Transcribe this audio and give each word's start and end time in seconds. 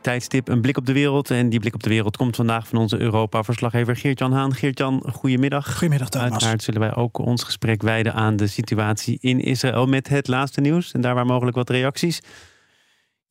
tijdstip 0.00 0.48
een 0.48 0.60
blik 0.60 0.76
op 0.76 0.86
de 0.86 0.92
wereld. 0.92 1.30
En 1.30 1.48
die 1.48 1.60
blik 1.60 1.74
op 1.74 1.82
de 1.82 1.88
wereld 1.88 2.16
komt 2.16 2.36
vandaag 2.36 2.68
van 2.68 2.78
onze 2.78 2.98
Europa-verslaggever 2.98 3.96
Geert-Jan 3.96 4.32
Haan. 4.32 4.54
Geert-Jan, 4.54 5.02
goedemiddag. 5.12 5.72
Goedemiddag, 5.72 6.08
Thomas. 6.08 6.30
Uiteraard 6.30 6.62
zullen 6.62 6.80
wij 6.80 6.94
ook 6.94 7.18
ons 7.18 7.42
gesprek 7.42 7.82
wijden 7.82 8.14
aan 8.14 8.36
de 8.36 8.46
situatie 8.46 9.18
in 9.20 9.40
Israël 9.40 9.86
met 9.86 10.08
het 10.08 10.28
laatste 10.28 10.60
nieuws. 10.60 10.92
En 10.92 11.00
daar 11.00 11.14
waar 11.14 11.26
mogelijk 11.26 11.56
wat 11.56 11.70
reacties. 11.70 12.20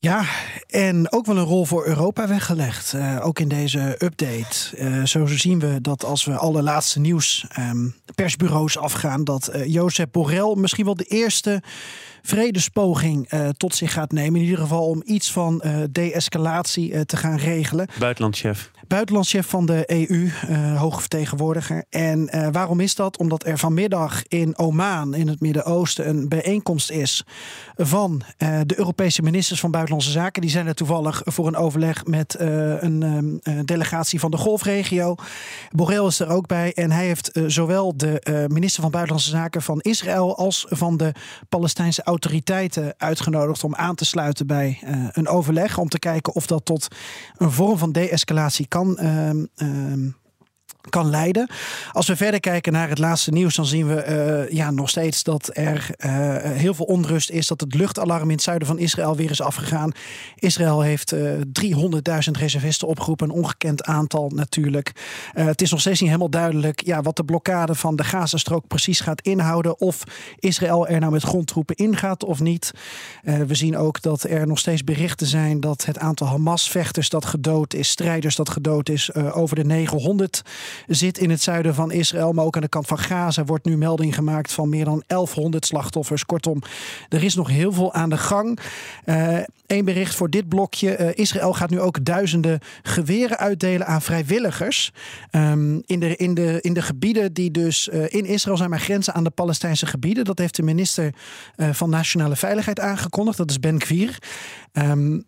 Ja, 0.00 0.24
en 0.66 1.12
ook 1.12 1.26
wel 1.26 1.36
een 1.36 1.44
rol 1.44 1.64
voor 1.64 1.86
Europa 1.86 2.28
weggelegd. 2.28 2.92
Uh, 2.92 3.26
ook 3.26 3.38
in 3.38 3.48
deze 3.48 3.94
update. 4.04 4.78
Uh, 4.78 5.04
zo 5.04 5.26
zien 5.26 5.58
we 5.58 5.80
dat 5.80 6.04
als 6.04 6.24
we 6.24 6.36
alle 6.36 6.62
laatste 6.62 7.00
nieuws 7.00 7.46
um, 7.58 7.94
persbureaus 8.14 8.78
afgaan, 8.78 9.24
dat 9.24 9.50
uh, 9.54 9.66
Jozef 9.66 10.10
Borrell 10.10 10.54
misschien 10.56 10.84
wel 10.84 10.94
de 10.94 11.04
eerste 11.04 11.62
vredespoging 12.22 13.32
uh, 13.32 13.48
tot 13.48 13.74
zich 13.74 13.92
gaat 13.92 14.12
nemen. 14.12 14.40
In 14.40 14.46
ieder 14.46 14.58
geval 14.58 14.86
om 14.86 15.02
iets 15.04 15.32
van 15.32 15.62
uh, 15.64 15.76
de-escalatie 15.90 16.92
uh, 16.92 17.00
te 17.00 17.16
gaan 17.16 17.36
regelen. 17.36 17.88
Buitenlandchef. 17.98 18.70
Buitenlandchef 18.86 19.46
van 19.46 19.66
de 19.66 19.84
EU, 19.86 20.30
hoge 20.76 21.00
vertegenwoordiger. 21.00 21.84
En 21.90 22.50
waarom 22.52 22.80
is 22.80 22.94
dat? 22.94 23.18
Omdat 23.18 23.46
er 23.46 23.58
vanmiddag 23.58 24.22
in 24.28 24.58
Oman, 24.58 25.14
in 25.14 25.28
het 25.28 25.40
Midden-Oosten, 25.40 26.08
een 26.08 26.28
bijeenkomst 26.28 26.90
is 26.90 27.24
van 27.76 28.22
de 28.38 28.78
Europese 28.78 29.22
ministers 29.22 29.60
van 29.60 29.70
Buitenlandse 29.70 30.10
Zaken. 30.10 30.42
Die 30.42 30.50
zijn 30.50 30.66
er 30.66 30.74
toevallig 30.74 31.22
voor 31.24 31.46
een 31.46 31.56
overleg 31.56 32.04
met 32.04 32.36
een 32.38 33.02
um, 33.02 33.40
delegatie 33.64 34.20
van 34.20 34.30
de 34.30 34.36
Golfregio. 34.36 35.14
Borrell 35.70 36.06
is 36.06 36.20
er 36.20 36.28
ook 36.28 36.46
bij. 36.46 36.72
En 36.72 36.90
hij 36.90 37.06
heeft 37.06 37.40
zowel 37.46 37.96
de 37.96 38.46
minister 38.48 38.82
van 38.82 38.90
Buitenlandse 38.90 39.30
Zaken 39.30 39.62
van 39.62 39.80
Israël 39.80 40.36
als 40.36 40.66
van 40.68 40.96
de 40.96 41.12
Palestijnse 41.48 42.04
autoriteiten 42.08 42.94
uitgenodigd 42.96 43.64
om 43.64 43.74
aan 43.74 43.94
te 43.94 44.04
sluiten 44.04 44.46
bij 44.46 44.80
uh, 44.84 45.08
een 45.12 45.28
overleg. 45.28 45.78
Om 45.78 45.88
te 45.88 45.98
kijken 45.98 46.34
of 46.34 46.46
dat 46.46 46.64
tot 46.64 46.88
een 47.36 47.50
vorm 47.50 47.78
van 47.78 47.92
de-escalatie 47.92 48.66
kan. 48.66 48.98
Kan 50.88 51.10
leiden. 51.10 51.50
Als 51.92 52.06
we 52.06 52.16
verder 52.16 52.40
kijken 52.40 52.72
naar 52.72 52.88
het 52.88 52.98
laatste 52.98 53.30
nieuws, 53.30 53.54
dan 53.54 53.66
zien 53.66 53.86
we 53.86 54.46
uh, 54.48 54.56
ja, 54.56 54.70
nog 54.70 54.88
steeds 54.88 55.22
dat 55.22 55.50
er 55.52 55.90
uh, 55.98 56.36
heel 56.42 56.74
veel 56.74 56.84
onrust 56.84 57.30
is. 57.30 57.46
Dat 57.46 57.60
het 57.60 57.74
luchtalarm 57.74 58.22
in 58.22 58.34
het 58.34 58.42
zuiden 58.42 58.68
van 58.68 58.78
Israël 58.78 59.16
weer 59.16 59.30
is 59.30 59.40
afgegaan. 59.40 59.92
Israël 60.34 60.80
heeft 60.80 61.12
uh, 61.12 61.32
300.000 61.62 62.30
reservisten 62.32 62.88
opgeroepen, 62.88 63.28
een 63.28 63.34
ongekend 63.34 63.84
aantal 63.84 64.30
natuurlijk. 64.34 64.92
het 65.32 65.62
is 65.62 65.70
nog 65.70 65.80
steeds 65.80 66.00
niet 66.00 66.08
helemaal 66.08 66.30
duidelijk 66.30 66.86
ja, 66.86 67.02
wat 67.02 67.16
de 67.16 67.24
blokkade 67.24 67.74
van 67.74 67.96
de 67.96 68.04
Gazastrook 68.04 68.66
precies 68.66 69.00
gaat 69.00 69.20
inhouden. 69.20 69.80
Of 69.80 70.04
Israël 70.38 70.88
er 70.88 71.00
nou 71.00 71.12
met 71.12 71.22
grondtroepen 71.22 71.76
ingaat 71.76 72.24
of 72.24 72.40
niet. 72.40 72.72
we 73.22 73.54
zien 73.54 73.76
ook 73.76 74.02
dat 74.02 74.22
er 74.22 74.46
nog 74.46 74.58
steeds 74.58 74.84
berichten 74.84 75.26
zijn 75.26 75.60
dat 75.60 75.84
het 75.84 75.98
aantal 75.98 76.26
Hamas-vechters 76.26 77.08
dat 77.08 77.24
gedood 77.24 77.74
is, 77.74 77.88
strijders 77.88 78.36
dat 78.36 78.50
gedood 78.50 78.88
is, 78.88 79.14
over 79.14 79.56
de 79.56 79.64
900 79.64 80.42
zit 80.86 81.18
in 81.18 81.30
het 81.30 81.42
zuiden 81.42 81.74
van 81.74 81.90
Israël. 81.90 82.32
Maar 82.32 82.44
ook 82.44 82.56
aan 82.56 82.62
de 82.62 82.68
kant 82.68 82.86
van 82.86 82.98
Gaza 82.98 83.44
wordt 83.44 83.64
nu 83.64 83.76
melding 83.76 84.14
gemaakt 84.14 84.52
van 84.52 84.68
meer 84.68 84.84
dan 84.84 85.02
1100 85.06 85.66
slachtoffers. 85.66 86.26
Kortom, 86.26 86.62
er 87.08 87.24
is 87.24 87.34
nog 87.34 87.48
heel 87.48 87.72
veel 87.72 87.92
aan 87.92 88.10
de 88.10 88.16
gang. 88.16 88.58
Eén 89.04 89.46
uh, 89.78 89.84
bericht 89.84 90.14
voor 90.14 90.30
dit 90.30 90.48
blokje. 90.48 90.98
Uh, 90.98 91.08
Israël 91.14 91.52
gaat 91.52 91.70
nu 91.70 91.80
ook 91.80 92.04
duizenden 92.04 92.60
geweren 92.82 93.38
uitdelen 93.38 93.86
aan 93.86 94.02
vrijwilligers. 94.02 94.92
Um, 95.30 95.82
in, 95.86 96.00
de, 96.00 96.16
in, 96.16 96.34
de, 96.34 96.58
in 96.60 96.72
de 96.72 96.82
gebieden 96.82 97.32
die 97.32 97.50
dus 97.50 97.88
uh, 97.88 98.04
in 98.08 98.24
Israël 98.24 98.56
zijn, 98.56 98.70
maar 98.70 98.80
grenzen 98.80 99.14
aan 99.14 99.24
de 99.24 99.30
Palestijnse 99.30 99.86
gebieden. 99.86 100.24
Dat 100.24 100.38
heeft 100.38 100.56
de 100.56 100.62
minister 100.62 101.14
van 101.56 101.90
Nationale 101.90 102.36
Veiligheid 102.36 102.80
aangekondigd. 102.80 103.36
Dat 103.36 103.50
is 103.50 103.60
Ben. 103.60 103.80
Um, 104.72 105.24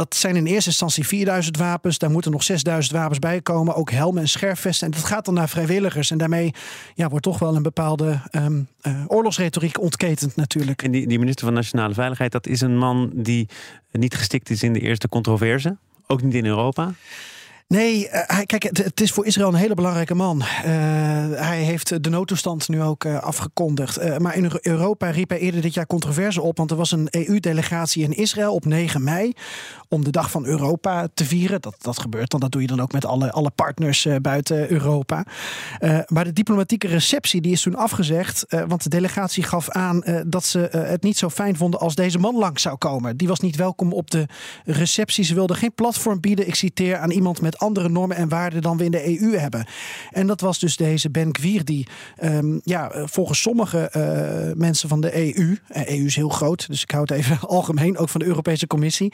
dat 0.00 0.16
zijn 0.16 0.36
in 0.36 0.46
eerste 0.46 0.68
instantie 0.68 1.06
4000 1.06 1.56
wapens. 1.56 1.98
Daar 1.98 2.10
moeten 2.10 2.30
nog 2.30 2.42
6000 2.42 2.96
wapens 2.96 3.18
bij 3.18 3.40
komen. 3.40 3.74
Ook 3.74 3.90
helmen 3.90 4.22
en 4.22 4.28
scherfvesten. 4.28 4.86
En 4.86 4.92
dat 4.92 5.04
gaat 5.04 5.24
dan 5.24 5.34
naar 5.34 5.48
vrijwilligers. 5.48 6.10
En 6.10 6.18
daarmee 6.18 6.52
ja, 6.94 7.08
wordt 7.08 7.24
toch 7.24 7.38
wel 7.38 7.56
een 7.56 7.62
bepaalde 7.62 8.20
um, 8.30 8.68
uh, 8.82 9.04
oorlogsretoriek 9.06 9.80
ontketend 9.80 10.36
natuurlijk. 10.36 10.82
En 10.82 10.90
die, 10.90 11.06
die 11.06 11.18
minister 11.18 11.44
van 11.44 11.54
Nationale 11.54 11.94
Veiligheid, 11.94 12.32
dat 12.32 12.46
is 12.46 12.60
een 12.60 12.78
man 12.78 13.10
die 13.14 13.48
niet 13.92 14.14
gestikt 14.14 14.50
is 14.50 14.62
in 14.62 14.72
de 14.72 14.80
eerste 14.80 15.08
controverse. 15.08 15.76
Ook 16.06 16.22
niet 16.22 16.34
in 16.34 16.46
Europa. 16.46 16.92
Nee, 17.72 18.08
uh, 18.08 18.38
kijk, 18.46 18.62
het, 18.62 18.78
het, 18.78 19.00
is 19.00 19.12
voor 19.12 19.26
Israël 19.26 19.48
een 19.48 19.54
hele 19.54 19.74
belangrijke 19.74 20.14
man. 20.14 20.38
Uh, 20.38 20.44
hij 21.32 21.62
heeft 21.62 22.04
de 22.04 22.10
noodtoestand 22.10 22.68
nu 22.68 22.82
ook 22.82 23.04
uh, 23.04 23.18
afgekondigd. 23.18 24.18
maar 24.18 24.36
in 24.36 24.50
Europa 24.62 25.10
riep 25.10 25.28
hij 25.28 25.38
eerder 25.38 25.60
dit 25.60 25.74
jaar 25.74 25.86
controverse 25.86 26.42
op. 26.42 26.56
Want 26.56 26.70
er 26.70 26.76
was 26.76 26.92
een 26.92 27.08
EU-delegatie 27.10 28.02
in 28.02 28.12
Israël 28.12 28.54
op 28.54 28.64
9 28.64 29.04
mei. 29.04 29.32
om 29.88 30.04
de 30.04 30.10
Dag 30.10 30.30
van 30.30 30.46
Europa 30.46 31.08
te 31.14 31.24
vieren. 31.24 31.60
Dat, 31.60 31.76
dat 31.78 31.98
gebeurt 31.98 32.30
dan. 32.30 32.40
Dat 32.40 32.52
doe 32.52 32.60
je 32.60 32.66
dan 32.66 32.80
ook 32.80 32.92
met 32.92 33.04
alle, 33.04 33.32
alle 33.32 33.50
partners 33.50 34.06
buiten 34.22 34.70
Europa. 34.70 35.24
maar 36.06 36.24
de 36.24 36.32
diplomatieke 36.32 36.86
receptie 36.86 37.40
die 37.40 37.52
is 37.52 37.62
toen 37.62 37.76
afgezegd. 37.76 38.46
want 38.66 38.82
de 38.82 38.88
delegatie 38.88 39.42
gaf 39.42 39.68
aan 39.68 40.02
dat 40.26 40.44
ze 40.44 40.58
het 40.70 41.02
niet 41.02 41.18
zo 41.18 41.28
fijn 41.28 41.56
vonden 41.56 41.80
als 41.80 41.94
deze 41.94 42.18
man 42.18 42.36
langs 42.36 42.62
zou 42.62 42.76
komen. 42.76 43.16
Die 43.16 43.28
was 43.28 43.40
niet 43.40 43.56
welkom 43.56 43.92
op 43.92 44.10
de 44.10 44.26
receptie. 44.64 45.24
Ze 45.24 45.34
wilden 45.34 45.56
geen 45.56 45.74
platform 45.74 46.20
bieden. 46.20 46.46
Ik 46.46 46.54
citeer 46.54 46.98
aan 46.98 47.10
iemand 47.10 47.40
met 47.40 47.58
andere 47.60 47.88
normen 47.88 48.16
en 48.16 48.28
waarden 48.28 48.62
dan 48.62 48.76
we 48.76 48.84
in 48.84 48.90
de 48.90 49.20
EU 49.20 49.38
hebben. 49.38 49.66
En 50.10 50.26
dat 50.26 50.40
was 50.40 50.58
dus 50.58 50.76
deze 50.76 51.10
Ben 51.10 51.28
Gvir 51.36 51.64
die 51.64 51.86
um, 52.22 52.60
ja, 52.64 52.90
volgens 53.04 53.40
sommige 53.40 53.92
uh, 53.96 54.56
mensen 54.56 54.88
van 54.88 55.00
de 55.00 55.36
EU, 55.36 55.56
EU 55.68 56.04
is 56.04 56.16
heel 56.16 56.28
groot, 56.28 56.66
dus 56.66 56.82
ik 56.82 56.90
hou 56.90 57.02
het 57.02 57.10
even 57.10 57.38
algemeen, 57.48 57.98
ook 57.98 58.08
van 58.08 58.20
de 58.20 58.26
Europese 58.26 58.66
Commissie, 58.66 59.12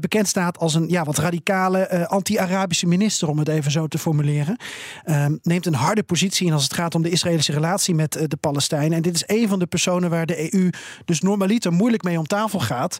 bekend 0.00 0.28
staat 0.28 0.58
als 0.58 0.74
een 0.74 0.88
ja, 0.88 1.04
wat 1.04 1.18
radicale 1.18 2.08
anti-Arabische 2.08 2.86
minister, 2.86 3.28
om 3.28 3.38
het 3.38 3.48
even 3.48 3.70
zo 3.70 3.86
te 3.86 3.98
formuleren. 3.98 4.56
Um, 5.04 5.38
neemt 5.42 5.66
een 5.66 5.74
harde 5.74 6.02
positie 6.02 6.46
in 6.46 6.52
als 6.52 6.62
het 6.62 6.74
gaat 6.74 6.94
om 6.94 7.02
de 7.02 7.10
Israëlische 7.10 7.52
relatie 7.52 7.94
met 7.94 8.12
de 8.12 8.36
Palestijnen. 8.40 8.96
En 8.96 9.02
dit 9.02 9.14
is 9.14 9.24
een 9.26 9.48
van 9.48 9.58
de 9.58 9.66
personen 9.66 10.10
waar 10.10 10.26
de 10.26 10.54
EU 10.54 10.70
dus 11.04 11.20
normaliter 11.20 11.72
moeilijk 11.72 12.02
mee 12.02 12.18
om 12.18 12.26
tafel 12.26 12.60
gaat. 12.60 12.98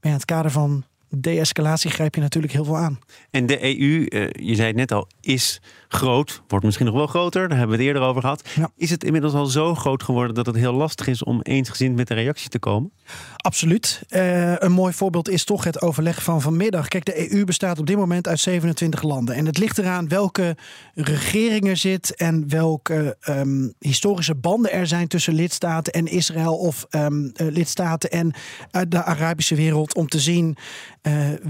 Maar 0.00 0.10
in 0.10 0.12
het 0.12 0.24
kader 0.24 0.50
van 0.50 0.84
de-escalatie 1.08 1.90
grijp 1.90 2.14
je 2.14 2.20
natuurlijk 2.20 2.52
heel 2.52 2.64
veel 2.64 2.76
aan. 2.76 2.98
En 3.30 3.46
de 3.46 3.64
EU, 3.64 4.06
je 4.32 4.54
zei 4.54 4.66
het 4.66 4.76
net 4.76 4.92
al, 4.92 5.08
is 5.20 5.60
groot. 5.88 6.42
Wordt 6.48 6.64
misschien 6.64 6.86
nog 6.86 6.94
wel 6.94 7.06
groter. 7.06 7.48
Daar 7.48 7.58
hebben 7.58 7.76
we 7.76 7.82
het 7.82 7.92
eerder 7.92 8.08
over 8.08 8.20
gehad. 8.20 8.48
Ja. 8.54 8.70
Is 8.76 8.90
het 8.90 9.04
inmiddels 9.04 9.32
al 9.34 9.46
zo 9.46 9.74
groot 9.74 10.02
geworden 10.02 10.34
dat 10.34 10.46
het 10.46 10.56
heel 10.56 10.72
lastig 10.72 11.06
is 11.06 11.24
om 11.24 11.40
eensgezind 11.40 11.96
met 11.96 12.10
een 12.10 12.16
reactie 12.16 12.48
te 12.48 12.58
komen? 12.58 12.92
Absoluut. 13.36 14.02
Uh, 14.10 14.56
een 14.56 14.72
mooi 14.72 14.92
voorbeeld 14.92 15.28
is 15.28 15.44
toch 15.44 15.64
het 15.64 15.82
overleg 15.82 16.22
van 16.22 16.40
vanmiddag. 16.40 16.88
Kijk, 16.88 17.04
de 17.04 17.32
EU 17.32 17.44
bestaat 17.44 17.78
op 17.78 17.86
dit 17.86 17.96
moment 17.96 18.28
uit 18.28 18.40
27 18.40 19.02
landen. 19.02 19.34
En 19.34 19.46
het 19.46 19.58
ligt 19.58 19.78
eraan 19.78 20.08
welke 20.08 20.56
regering 20.94 21.68
er 21.68 21.76
zit 21.76 22.14
en 22.14 22.48
welke 22.48 23.16
um, 23.28 23.72
historische 23.78 24.34
banden 24.34 24.72
er 24.72 24.86
zijn 24.86 25.08
tussen 25.08 25.34
lidstaten 25.34 25.92
en 25.92 26.06
Israël 26.06 26.56
of 26.56 26.86
um, 26.90 27.24
uh, 27.24 27.46
lidstaten 27.50 28.10
en 28.10 28.34
uh, 28.72 28.82
de 28.88 29.04
Arabische 29.04 29.54
wereld 29.54 29.94
om 29.94 30.08
te 30.08 30.20
zien 30.20 30.56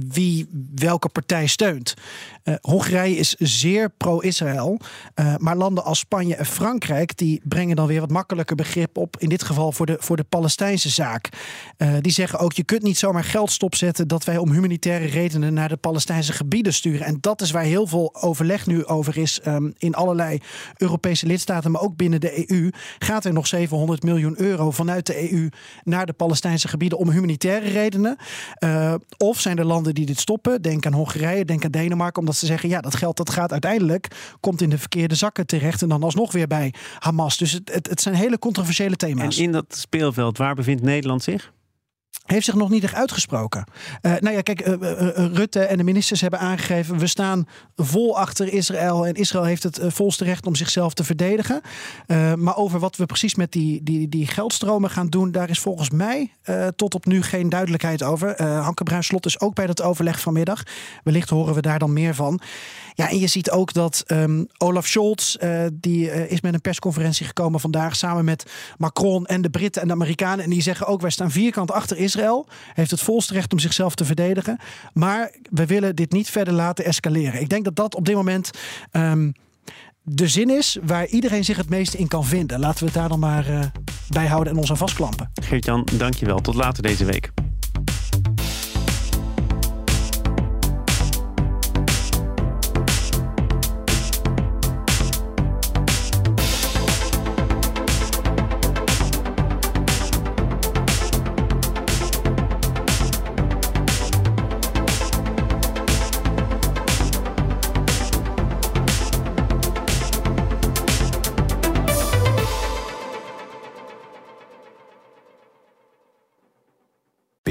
wie 0.08 0.46
welke 0.74 1.08
partij 1.08 1.46
steunt. 1.46 1.94
Hongarije 2.60 3.16
is 3.16 3.34
zeer 3.38 3.90
pro-Israël, 3.90 4.80
maar 5.38 5.56
landen 5.56 5.84
als 5.84 5.98
Spanje 5.98 6.34
en 6.34 6.46
Frankrijk 6.46 7.16
die 7.16 7.40
brengen 7.44 7.76
dan 7.76 7.86
weer 7.86 8.00
wat 8.00 8.10
makkelijker 8.10 8.56
begrip 8.56 8.96
op, 8.96 9.16
in 9.18 9.28
dit 9.28 9.42
geval 9.42 9.72
voor 9.72 9.86
de, 9.86 9.96
voor 10.00 10.16
de 10.16 10.24
Palestijnse 10.24 10.88
zaak. 10.88 11.28
Die 12.00 12.12
zeggen 12.12 12.38
ook: 12.38 12.52
je 12.52 12.64
kunt 12.64 12.82
niet 12.82 12.98
zomaar 12.98 13.24
geld 13.24 13.50
stopzetten 13.50 14.08
dat 14.08 14.24
wij 14.24 14.38
om 14.38 14.52
humanitaire 14.52 15.06
redenen 15.06 15.54
naar 15.54 15.68
de 15.68 15.76
Palestijnse 15.76 16.32
gebieden 16.32 16.74
sturen. 16.74 17.06
En 17.06 17.18
dat 17.20 17.40
is 17.40 17.50
waar 17.50 17.62
heel 17.62 17.86
veel 17.86 18.14
overleg 18.20 18.66
nu 18.66 18.84
over 18.84 19.18
is 19.18 19.40
um, 19.46 19.74
in 19.78 19.94
allerlei 19.94 20.38
Europese 20.76 21.26
lidstaten, 21.26 21.70
maar 21.70 21.80
ook 21.80 21.96
binnen 21.96 22.20
de 22.20 22.50
EU. 22.50 22.70
Gaat 22.98 23.24
er 23.24 23.32
nog 23.32 23.46
700 23.46 24.02
miljoen 24.02 24.40
euro 24.40 24.70
vanuit 24.70 25.06
de 25.06 25.32
EU 25.32 25.48
naar 25.84 26.06
de 26.06 26.12
Palestijnse 26.12 26.68
gebieden 26.68 26.98
om 26.98 27.10
humanitaire 27.10 27.68
redenen? 27.68 28.16
Of 29.16 29.40
zijn 29.46 29.58
er 29.58 29.64
landen 29.64 29.94
die 29.94 30.06
dit 30.06 30.18
stoppen? 30.18 30.62
Denk 30.62 30.86
aan 30.86 30.92
Hongarije, 30.92 31.44
denk 31.44 31.64
aan 31.64 31.70
Denemarken, 31.70 32.20
omdat 32.20 32.36
ze 32.36 32.46
zeggen: 32.46 32.68
ja, 32.68 32.80
dat 32.80 32.94
geld 32.94 33.16
dat 33.16 33.30
gaat 33.30 33.52
uiteindelijk 33.52 34.08
komt 34.40 34.60
in 34.60 34.70
de 34.70 34.78
verkeerde 34.78 35.14
zakken 35.14 35.46
terecht 35.46 35.82
en 35.82 35.88
dan 35.88 36.02
alsnog 36.02 36.32
weer 36.32 36.46
bij 36.46 36.74
Hamas. 36.98 37.36
Dus 37.36 37.52
het, 37.52 37.74
het, 37.74 37.88
het 37.88 38.00
zijn 38.00 38.14
hele 38.14 38.38
controversiële 38.38 38.96
thema's. 38.96 39.36
En 39.36 39.42
in 39.42 39.52
dat 39.52 39.64
speelveld, 39.68 40.38
waar 40.38 40.54
bevindt 40.54 40.82
Nederland 40.82 41.22
zich? 41.22 41.52
Heeft 42.26 42.44
zich 42.44 42.54
nog 42.54 42.70
niet 42.70 42.82
echt 42.82 42.94
uitgesproken. 42.94 43.64
Uh, 44.02 44.12
nou 44.20 44.34
ja, 44.34 44.40
kijk, 44.40 44.66
uh, 44.66 44.74
Rutte 45.32 45.60
en 45.60 45.76
de 45.76 45.84
ministers 45.84 46.20
hebben 46.20 46.40
aangegeven... 46.40 46.98
we 46.98 47.06
staan 47.06 47.46
vol 47.76 48.18
achter 48.18 48.52
Israël 48.52 49.06
en 49.06 49.14
Israël 49.14 49.44
heeft 49.44 49.62
het 49.62 49.80
volste 49.82 50.24
recht 50.24 50.46
om 50.46 50.54
zichzelf 50.54 50.94
te 50.94 51.04
verdedigen. 51.04 51.60
maar 52.36 52.56
over 52.56 52.78
wat 52.78 52.96
we 52.96 53.06
precies 53.06 53.34
met 53.34 53.52
die, 53.52 53.82
die, 53.82 54.08
die 54.08 54.26
geldstromen 54.26 54.90
gaan 54.90 55.08
doen... 55.08 55.32
daar 55.32 55.50
is 55.50 55.58
volgens 55.58 55.90
mij 55.90 56.30
tot 56.76 56.94
op 56.94 57.06
nu 57.06 57.22
geen 57.22 57.48
duidelijkheid 57.48 58.02
over. 58.02 58.42
Hanke 58.42 58.82
Bruinslot 58.82 59.26
is 59.26 59.40
ook 59.40 59.54
bij 59.54 59.66
dat 59.66 59.82
overleg 59.82 60.20
vanmiddag. 60.20 60.62
Wellicht 61.04 61.30
horen 61.30 61.54
we 61.54 61.60
daar 61.60 61.78
dan 61.78 61.92
meer 61.92 62.14
van. 62.14 62.40
Ja, 62.94 63.10
en 63.10 63.18
je 63.18 63.26
ziet 63.26 63.50
ook 63.50 63.72
dat 63.72 64.04
um, 64.06 64.46
Olaf 64.58 64.86
Scholz... 64.86 65.36
die 65.72 66.28
is 66.28 66.40
met 66.40 66.54
een 66.54 66.60
persconferentie 66.60 67.26
gekomen 67.26 67.60
vandaag... 67.60 67.96
samen 67.96 68.24
met 68.24 68.50
Macron 68.78 69.26
en 69.26 69.42
de 69.42 69.50
Britten 69.50 69.82
en 69.82 69.88
de 69.88 69.94
Amerikanen... 69.94 70.44
en 70.44 70.50
die 70.50 70.62
zeggen 70.62 70.86
ook, 70.86 71.00
wij 71.00 71.10
staan 71.10 71.30
vierkant 71.30 71.70
achter 71.70 71.96
Israël 71.96 72.15
Heeft 72.74 72.90
het 72.90 73.00
volste 73.00 73.32
recht 73.32 73.52
om 73.52 73.58
zichzelf 73.58 73.94
te 73.94 74.04
verdedigen. 74.04 74.58
Maar 74.92 75.30
we 75.50 75.66
willen 75.66 75.96
dit 75.96 76.12
niet 76.12 76.30
verder 76.30 76.54
laten 76.54 76.84
escaleren. 76.84 77.40
Ik 77.40 77.48
denk 77.48 77.64
dat 77.64 77.76
dat 77.76 77.94
op 77.94 78.04
dit 78.04 78.14
moment. 78.14 78.50
Um, 78.92 79.32
de 80.02 80.28
zin 80.28 80.50
is 80.50 80.78
waar 80.82 81.06
iedereen 81.06 81.44
zich 81.44 81.56
het 81.56 81.68
meeste 81.68 81.98
in 81.98 82.08
kan 82.08 82.24
vinden. 82.24 82.60
Laten 82.60 82.78
we 82.78 82.84
het 82.84 82.94
daar 82.94 83.08
dan 83.08 83.18
maar 83.18 83.50
uh, 83.50 83.60
bij 84.08 84.26
houden 84.26 84.52
en 84.52 84.58
ons 84.58 84.70
aan 84.70 84.76
vastklampen. 84.76 85.30
Geert-Jan, 85.42 85.88
dankjewel. 85.92 86.40
Tot 86.40 86.54
later 86.54 86.82
deze 86.82 87.04
week. 87.04 87.32